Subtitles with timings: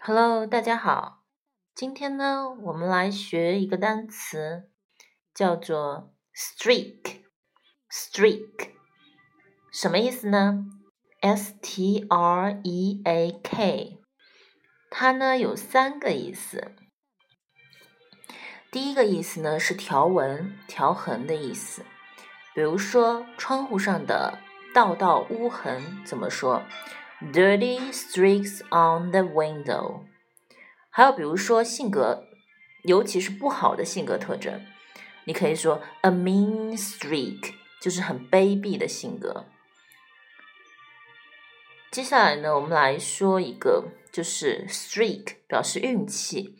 [0.00, 1.24] Hello，大家好。
[1.74, 4.70] 今天呢，我们来学一个单词，
[5.34, 7.22] 叫做 streak。
[7.90, 8.70] streak
[9.72, 10.64] 什么意思呢
[11.20, 13.98] ？S T R E A K，
[14.88, 16.72] 它呢有三个意思。
[18.70, 21.84] 第一个意思呢是条纹、条痕的意思，
[22.54, 24.38] 比如说窗户上的
[24.72, 26.62] 道道污痕，怎么说
[27.20, 30.04] ？Dirty streaks on the window。
[30.90, 32.24] 还有比如说性格，
[32.84, 34.64] 尤其是不好的性格特征，
[35.24, 39.46] 你可以说 a mean streak，就是很卑鄙的性格。
[41.90, 46.58] 接下来呢，我们来说一个，就是 streak 表示运气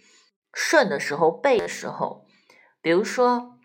[0.53, 2.27] 顺的时候、背的时候，
[2.81, 3.59] 比如说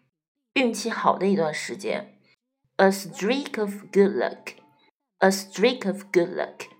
[0.53, 2.19] 运气好的一段时间
[2.75, 6.72] ，a streak of good luck，a streak of good luck。